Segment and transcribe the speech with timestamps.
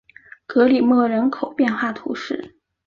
[0.47, 2.55] 格里莫人口变化图示